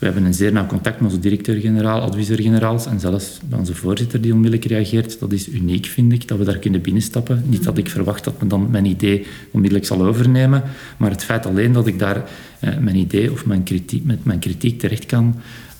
[0.05, 4.33] we hebben een zeer nauw contact met onze directeur-generaal, adviseur-generaals en zelfs onze voorzitter die
[4.33, 5.21] onmiddellijk reageert.
[5.21, 7.43] Dat is uniek, vind ik, dat we daar kunnen binnenstappen.
[7.47, 10.63] Niet dat ik verwacht dat men dan mijn idee onmiddellijk zal overnemen,
[10.97, 12.25] maar het feit alleen dat ik daar
[12.61, 15.35] eh, mijn idee of mijn kritiek, met mijn kritiek terecht kan,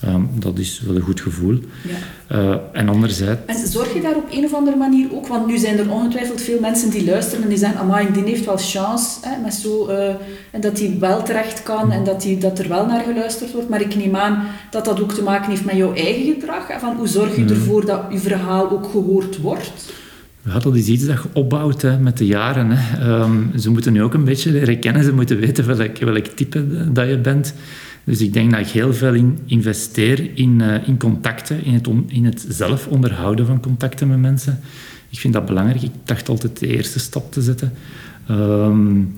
[0.07, 1.59] Um, dat is wel een goed gevoel.
[1.87, 2.37] Ja.
[2.37, 3.41] Uh, en anderzijds...
[3.45, 6.41] En zorg je daar op een of andere manier ook, want nu zijn er ongetwijfeld
[6.41, 9.89] veel mensen die luisteren en die zeggen, amai, die heeft wel chance, hè, met zo,
[9.89, 10.07] uh,
[10.51, 13.69] en dat hij wel terecht kan en dat, die, dat er wel naar geluisterd wordt.
[13.69, 16.67] Maar ik neem aan dat dat ook te maken heeft met jouw eigen gedrag.
[16.67, 17.49] Hè, van hoe zorg je mm.
[17.49, 19.93] ervoor dat je verhaal ook gehoord wordt?
[20.41, 22.71] Ja, dat is iets dat je opbouwt hè, met de jaren.
[22.71, 23.21] Hè.
[23.21, 26.91] Um, ze moeten nu ook een beetje leren kennen, ze moeten weten welk, welk type
[26.91, 27.53] dat je bent.
[28.05, 31.87] Dus ik denk dat ik heel veel in investeer in, uh, in contacten, in het,
[32.07, 34.59] in het zelf onderhouden van contacten met mensen.
[35.09, 35.81] Ik vind dat belangrijk.
[35.81, 37.73] Ik dacht altijd de eerste stap te zetten.
[38.29, 39.15] Um,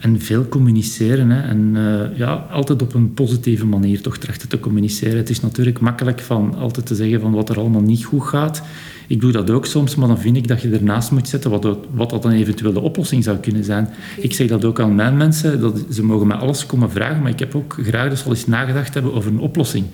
[0.00, 1.30] en veel communiceren.
[1.30, 1.40] Hè.
[1.40, 5.16] En uh, ja, altijd op een positieve manier toch trachten te communiceren.
[5.16, 8.62] Het is natuurlijk makkelijk van altijd te zeggen van wat er allemaal niet goed gaat.
[9.06, 11.76] Ik doe dat ook soms, maar dan vind ik dat je ernaast moet zetten wat,
[11.90, 13.88] wat dat een eventuele oplossing zou kunnen zijn.
[14.16, 17.30] Ik zeg dat ook aan mijn mensen, dat ze mogen mij alles komen vragen, maar
[17.30, 19.84] ik heb ook graag dus al eens nagedacht hebben over een oplossing.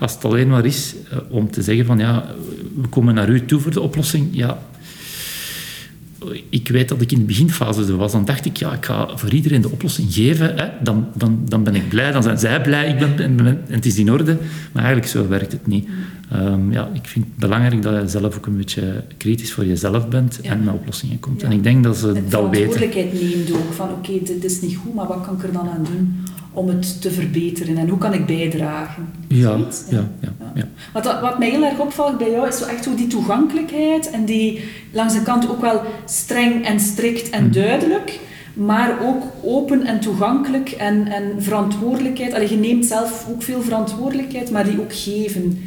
[0.00, 2.24] Als het alleen maar is uh, om te zeggen van ja,
[2.80, 4.58] we komen naar u toe voor de oplossing, ja,
[6.48, 8.12] ik weet dat ik in de beginfase was.
[8.12, 10.56] Dan dacht ik, ja, ik ga voor iedereen de oplossing geven.
[10.56, 10.68] Hè.
[10.82, 13.98] Dan, dan, dan ben ik blij, dan zijn zij blij, ik ben, en het is
[13.98, 14.36] in orde.
[14.72, 15.88] Maar eigenlijk zo werkt het niet.
[16.34, 20.08] Um, ja, ik vind het belangrijk dat je zelf ook een beetje kritisch voor jezelf
[20.08, 21.42] bent en met oplossingen komt.
[21.42, 22.32] En ik denk dat ze dat weten.
[22.32, 23.72] verantwoordelijkheid neemt ook.
[23.72, 26.25] Van oké, okay, dit is niet goed, maar wat kan ik er dan aan doen
[26.56, 27.76] om het te verbeteren?
[27.76, 29.08] En hoe kan ik bijdragen?
[29.28, 29.56] Ja,
[29.90, 30.68] ja, ja, ja.
[30.92, 34.24] Wat, wat mij heel erg opvalt bij jou is zo echt zo die toegankelijkheid en
[34.24, 37.52] die langs de kant ook wel streng en strikt en mhm.
[37.52, 38.20] duidelijk
[38.56, 42.34] maar ook open en toegankelijk en, en verantwoordelijkheid.
[42.34, 45.58] Allee, je neemt zelf ook veel verantwoordelijkheid, maar die ook geven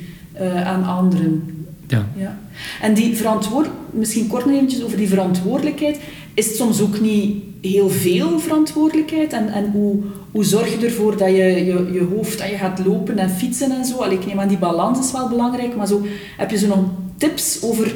[0.41, 1.65] uh, aan anderen.
[1.87, 2.05] Ja.
[2.15, 2.39] ja.
[2.81, 5.99] En die verantwoordelijkheid, misschien kort nog eventjes over die verantwoordelijkheid.
[6.33, 9.33] Is het soms ook niet heel veel verantwoordelijkheid?
[9.33, 12.85] En, en hoe, hoe zorg je ervoor dat je, je je hoofd, en je gaat
[12.85, 13.97] lopen en fietsen en zo?
[13.97, 16.05] Allee, ik neem aan, die balans is wel belangrijk, maar zo,
[16.37, 16.85] heb je zo nog
[17.17, 17.93] tips over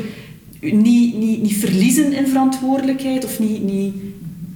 [0.60, 3.94] niet, niet, niet verliezen in verantwoordelijkheid of niet, niet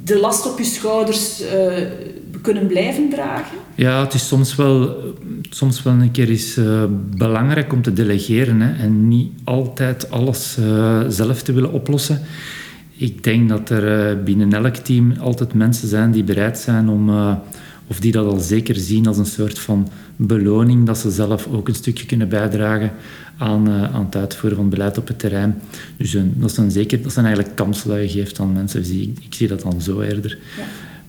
[0.04, 1.48] de last op je schouders uh,
[2.42, 3.58] kunnen blijven dragen?
[3.76, 4.96] Ja, het is soms wel,
[5.50, 6.84] soms wel een keer is, uh,
[7.18, 12.22] belangrijk om te delegeren hè, en niet altijd alles uh, zelf te willen oplossen.
[12.98, 17.10] Ik denk dat er binnen elk team altijd mensen zijn die bereid zijn om,
[17.88, 21.68] of die dat al zeker zien als een soort van beloning, dat ze zelf ook
[21.68, 22.92] een stukje kunnen bijdragen
[23.38, 25.62] aan, uh, aan het uitvoeren van beleid op het terrein.
[25.98, 28.82] Dus dat, zijn zeker, dat zijn eigenlijk kansen dat je geeft aan mensen.
[28.82, 30.38] Dus ik, ik zie dat dan zo eerder.
[30.58, 30.64] Ja.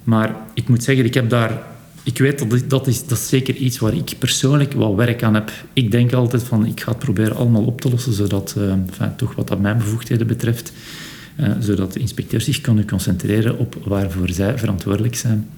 [0.05, 1.63] Maar ik moet zeggen, ik heb daar...
[2.03, 5.35] Ik weet dat dat is, dat is zeker iets waar ik persoonlijk wel werk aan
[5.35, 5.53] heb.
[5.73, 9.17] Ik denk altijd van, ik ga het proberen allemaal op te lossen, zodat, uh, enfin,
[9.17, 10.73] toch wat dat mijn bevoegdheden betreft,
[11.59, 15.49] zodat de inspecteurs zich kunnen concentreren op waarvoor zij verantwoordelijk zijn.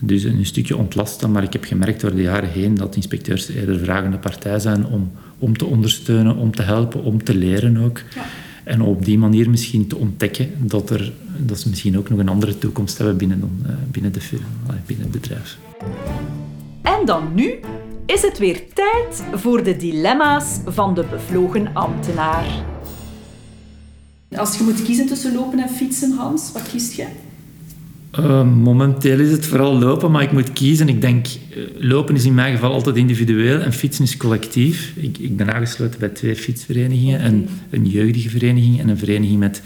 [0.00, 3.78] Dus een stukje ontlasten, maar ik heb gemerkt door de jaren heen dat inspecteurs eerder
[3.78, 7.98] vragende partij zijn om, om te ondersteunen, om te helpen, om te leren ook.
[8.14, 8.24] Ja.
[8.64, 12.28] En op die manier misschien te ontdekken dat, er, dat ze misschien ook nog een
[12.28, 14.20] andere toekomst hebben binnen, uh, binnen, de,
[14.86, 15.58] binnen het bedrijf.
[16.82, 17.54] En dan nu
[18.06, 22.73] is het weer tijd voor de dilemma's van de bevlogen ambtenaar.
[24.36, 27.06] Als je moet kiezen tussen lopen en fietsen, Hans, wat kiest je?
[28.18, 30.88] Uh, momenteel is het vooral lopen, maar ik moet kiezen.
[30.88, 34.92] Ik denk, uh, lopen is in mijn geval altijd individueel en fietsen is collectief.
[34.96, 37.14] Ik, ik ben aangesloten bij twee fietsverenigingen.
[37.14, 37.26] Okay.
[37.26, 39.62] Een, een jeugdige vereniging en een vereniging met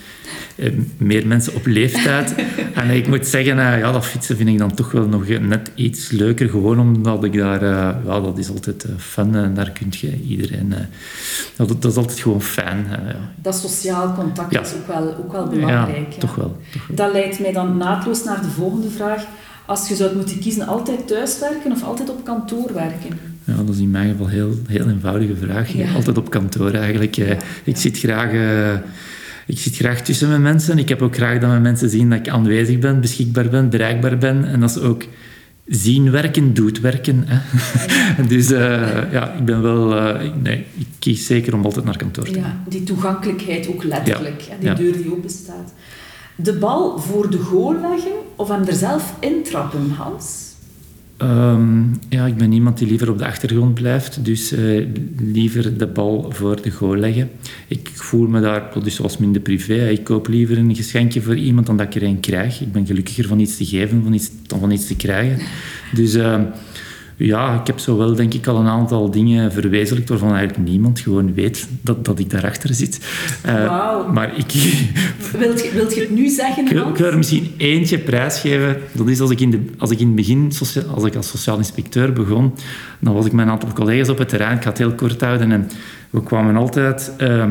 [0.56, 2.34] uh, meer mensen op leeftijd.
[2.74, 6.10] en ik moet zeggen, ja, dat fietsen vind ik dan toch wel nog net iets
[6.10, 6.48] leuker.
[6.48, 7.64] Gewoon omdat ik daar...
[7.64, 10.74] ja, dat is altijd fun en daar kun je iedereen...
[11.56, 12.86] Dat, dat, is altijd gewoon fijn.
[12.90, 13.14] Ja.
[13.42, 14.60] Dat sociaal contact ja.
[14.60, 16.12] is ook wel, ook wel belangrijk.
[16.12, 16.96] Ja, Toch, wel, toch wel.
[16.96, 19.26] Dat leidt mij dan naadloos naar de volgende vraag.
[19.66, 23.18] Als je zou moeten kiezen, altijd thuiswerken of altijd op kantoor werken?
[23.44, 25.72] Ja, dat is in mijn geval een heel, heel eenvoudige vraag.
[25.72, 25.92] Ja.
[25.92, 27.14] Altijd op kantoor eigenlijk.
[27.14, 27.36] Ja.
[27.64, 28.72] Ik, zit graag, uh,
[29.46, 30.78] ik zit graag tussen mijn mensen.
[30.78, 34.18] Ik heb ook graag dat mijn mensen zien dat ik aanwezig ben, beschikbaar ben, bereikbaar
[34.18, 34.44] ben.
[34.44, 35.04] En dat ze ook
[35.66, 37.24] zien werken, doet werken.
[37.26, 37.38] Hè.
[38.34, 38.58] dus uh,
[39.12, 39.96] ja, ik ben wel...
[39.96, 42.42] Uh, nee, ik kies zeker om altijd naar kantoor te gaan.
[42.42, 44.40] Ja, die toegankelijkheid ook letterlijk.
[44.40, 44.74] Ja.
[44.74, 45.72] Die deur die open staat
[46.42, 50.46] de bal voor de goal leggen of hem er zelf intrappen, Hans?
[51.22, 54.86] Um, ja, ik ben iemand die liever op de achtergrond blijft, dus uh,
[55.18, 57.30] liever de bal voor de goal leggen.
[57.68, 61.66] Ik voel me daar, dus zoals minder privé, ik koop liever een geschenkje voor iemand
[61.66, 62.60] dan dat ik er een krijg.
[62.60, 65.46] Ik ben gelukkiger van iets te geven dan van iets te krijgen.
[65.94, 66.14] Dus...
[66.14, 66.40] Uh,
[67.18, 71.00] ja, ik heb zo wel denk ik al een aantal dingen verwezenlijkt waarvan eigenlijk niemand
[71.00, 73.00] gewoon weet dat, dat ik daarachter zit.
[73.46, 74.52] Uh, Maar ik...
[75.38, 78.76] wilt, je, wilt je het nu zeggen, Ik, ik wil er misschien eentje prijsgeven.
[78.92, 80.52] Dat is als ik in, de, als ik in het begin,
[80.94, 82.54] als ik als sociaal inspecteur begon,
[82.98, 84.56] dan was ik met een aantal collega's op het terrein.
[84.56, 85.52] Ik ga het heel kort houden.
[85.52, 85.70] En
[86.10, 87.12] we kwamen altijd...
[87.20, 87.44] Uh,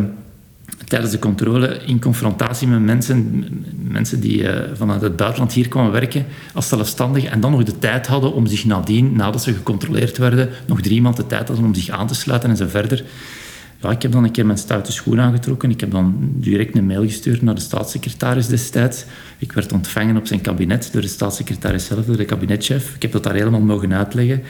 [0.88, 3.45] tijdens de controle in confrontatie met mensen,
[3.88, 7.80] mensen die uh, vanuit het buitenland hier kwamen werken als zelfstandigen en dan nog de
[7.80, 11.65] tijd hadden om zich nadien, nadat ze gecontroleerd werden, nog drie maanden de tijd hadden
[11.65, 13.04] om zich aan te sluiten en zo verder.
[13.82, 15.71] Ja, ik heb dan een keer mijn stoute schoen aangetrokken.
[15.71, 19.06] Ik heb dan direct een mail gestuurd naar de staatssecretaris destijds.
[19.38, 22.95] Ik werd ontvangen op zijn kabinet door de staatssecretaris zelf, door de kabinetchef.
[22.95, 24.43] Ik heb dat daar helemaal mogen uitleggen.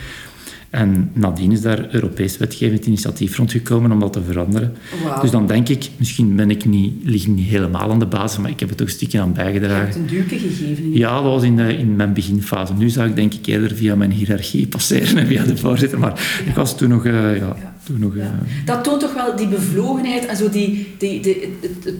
[0.69, 4.73] En nadien is daar Europees wetgevend initiatief rondgekomen om dat te veranderen.
[5.03, 5.21] Wow.
[5.21, 8.51] Dus dan denk ik, misschien ben ik niet, lig niet helemaal aan de basis, maar
[8.51, 9.77] ik heb er toch een stukje aan bijgedragen.
[9.77, 10.93] Je hebt een duwke gegeven?
[10.93, 12.73] Ja, dat was in, de, in mijn beginfase.
[12.73, 15.99] Nu zou ik denk ik eerder via mijn hiërarchie passeren en via de voorzitter.
[15.99, 16.49] Maar ja.
[16.49, 17.05] ik was toen nog...
[17.05, 17.75] Uh, ja, ja.
[17.83, 18.25] Toen nog uh,
[18.65, 21.53] dat toont toch wel die bevlogenheid en zo die, die,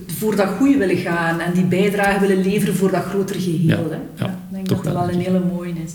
[0.07, 3.87] voor dat goede willen gaan en die bijdrage willen leveren voor dat grotere geheel.
[3.89, 4.25] Hè?
[4.25, 5.93] Ja, ik denk toch dat dat wel, wel een hele mooie is.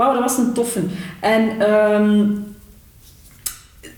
[0.00, 0.82] Wauw, dat was een toffe.
[1.20, 2.44] En um,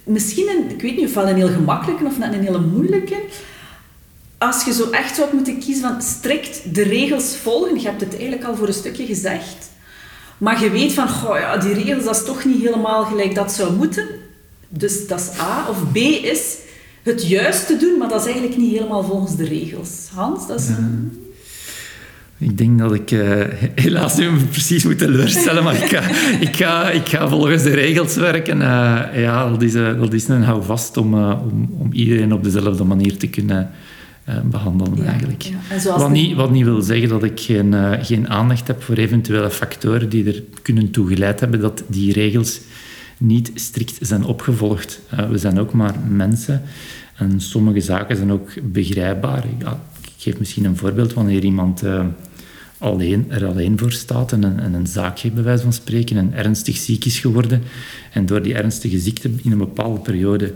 [0.04, 3.22] misschien, ik weet niet of wel een heel gemakkelijke of net een hele moeilijke.
[4.38, 8.12] Als je zo echt zou moeten kiezen van strikt de regels volgen, je hebt het
[8.12, 9.70] eigenlijk al voor een stukje gezegd,
[10.38, 13.52] maar je weet van, goh, ja, die regels, dat is toch niet helemaal gelijk dat
[13.52, 14.06] zou moeten.
[14.68, 15.68] Dus dat is A.
[15.68, 16.56] Of B is
[17.02, 20.08] het juiste doen, maar dat is eigenlijk niet helemaal volgens de regels.
[20.14, 20.66] Hans, dat is...
[22.42, 23.44] Ik denk dat ik uh,
[23.84, 26.00] helaas nu precies moet teleurstellen, maar ik ga,
[26.40, 28.56] ik ga, ik ga volgens de regels werken.
[28.56, 32.84] Uh, ja, dat is, uh, dat is een houvast om, om, om iedereen op dezelfde
[32.84, 33.70] manier te kunnen
[34.44, 35.42] behandelen, ja, eigenlijk.
[35.42, 35.96] Ja.
[35.96, 40.08] Wat, niet, wat niet wil zeggen dat ik geen, geen aandacht heb voor eventuele factoren
[40.08, 42.60] die er kunnen toegeleid hebben dat die regels
[43.18, 45.00] niet strikt zijn opgevolgd.
[45.30, 46.62] we zijn ook maar mensen
[47.16, 49.44] en sommige zaken zijn ook begrijpbaar.
[50.02, 51.82] Ik geef misschien een voorbeeld wanneer iemand
[52.82, 56.32] alleen, er alleen voor staat en een, en zaak heeft, bij wijze van spreken, en
[56.34, 57.62] ernstig ziek is geworden.
[58.12, 60.54] En door die ernstige ziekte in een bepaalde periode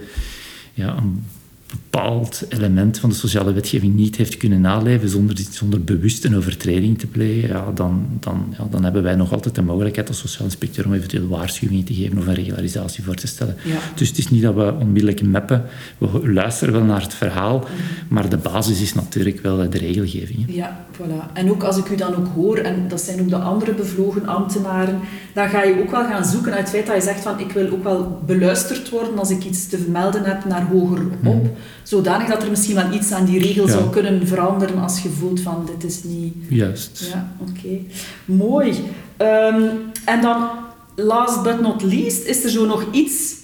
[0.74, 1.24] ja, een
[1.66, 6.98] bepaald element van de sociale wetgeving niet heeft kunnen naleven zonder, zonder bewust een overtreding
[6.98, 10.44] te plegen, ja, dan, dan, ja, dan hebben wij nog altijd de mogelijkheid als sociaal
[10.44, 13.56] inspecteur om eventueel waarschuwingen te geven of een regularisatie voor te stellen.
[13.94, 15.64] Dus het is niet dat we onmiddellijk meppen.
[15.98, 17.68] We luisteren wel naar het verhaal, mhm.
[18.08, 20.44] maar de basis is natuurlijk wel de regelgeving.
[20.48, 21.32] Ja, voilà.
[21.32, 24.26] En ook als ik u dan ook hoor, en dat zijn ook de andere bevlogen
[24.26, 25.00] ambtenaren,
[25.34, 27.50] dan ga je ook wel gaan zoeken uit het feit dat je zegt van ik
[27.50, 31.42] wil ook wel beluisterd worden als ik iets te vermelden heb naar hoger op.
[31.42, 35.08] Mhm zodanig dat er misschien wel iets aan die regel zou kunnen veranderen als je
[35.08, 36.34] voelt van dit is niet...
[36.48, 37.10] Juist.
[37.12, 37.78] Ja, oké.
[38.24, 38.74] Mooi.
[39.16, 39.62] Ehm,
[40.04, 40.48] en dan,
[40.94, 43.34] last but not least, is er zo nog iets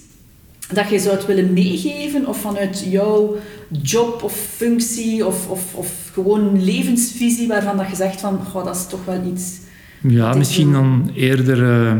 [0.73, 3.35] dat je zou willen meegeven of vanuit jouw
[3.81, 8.75] job of functie of, of, of gewoon levensvisie waarvan dat je zegt van, goh, dat
[8.75, 9.43] is toch wel iets...
[10.01, 11.57] Ja, misschien dan eerder...
[11.57, 11.95] Uh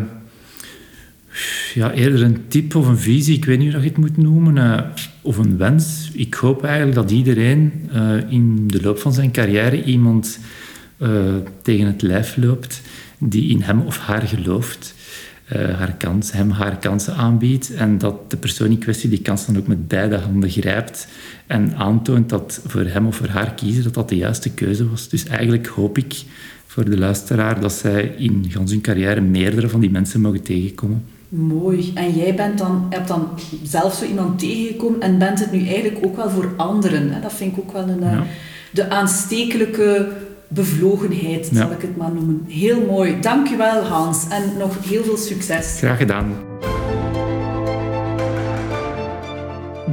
[1.73, 4.55] ja, eerder een tip of een visie, ik weet niet hoe je het moet noemen,
[4.55, 4.79] uh,
[5.23, 6.09] of een wens.
[6.13, 10.39] Ik hoop eigenlijk dat iedereen uh, in de loop van zijn carrière iemand
[10.97, 11.09] uh,
[11.61, 12.81] tegen het lijf loopt
[13.17, 14.95] die in hem of haar gelooft,
[15.77, 19.57] haar kans, hem haar kansen aanbiedt en dat de persoon in kwestie die kans dan
[19.57, 21.07] ook met beide handen grijpt
[21.47, 25.09] en aantoont dat voor hem of voor haar kiezen dat dat de juiste keuze was.
[25.09, 26.23] Dus eigenlijk hoop ik
[26.73, 31.03] voor de luisteraar dat zij in hun carrière meerdere van die mensen mogen tegenkomen.
[31.35, 31.91] Mooi.
[31.95, 33.29] En jij bent dan, hebt dan
[33.63, 37.11] zelf zo iemand tegengekomen en bent het nu eigenlijk ook wel voor anderen.
[37.11, 37.21] Hè?
[37.21, 38.21] Dat vind ik ook wel een, eh,
[38.71, 40.11] de aanstekelijke
[40.47, 42.45] bevlogenheid, zal ik het maar noemen.
[42.47, 43.19] Heel mooi.
[43.19, 44.27] Dank je wel, Hans.
[44.29, 45.77] En nog heel veel succes.
[45.77, 46.33] Graag gedaan.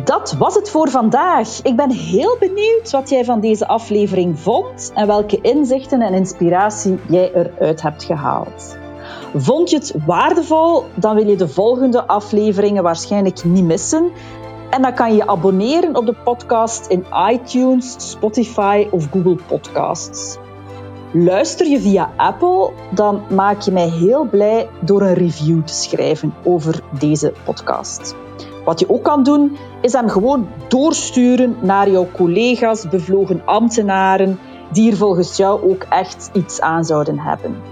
[0.05, 1.63] Dat was het voor vandaag.
[1.63, 6.99] Ik ben heel benieuwd wat jij van deze aflevering vond en welke inzichten en inspiratie
[7.09, 8.79] jij eruit hebt gehaald.
[9.35, 14.11] Vond je het waardevol, dan wil je de volgende afleveringen waarschijnlijk niet missen.
[14.71, 20.37] En dan kan je abonneren op de podcast in iTunes, Spotify of Google Podcasts.
[21.13, 26.35] Luister je via Apple, dan maak je mij heel blij door een review te schrijven
[26.45, 28.15] over deze podcast.
[28.65, 34.39] Wat je ook kan doen, is hem gewoon doorsturen naar jouw collega's, bevlogen ambtenaren,
[34.73, 37.70] die er volgens jou ook echt iets aan zouden hebben.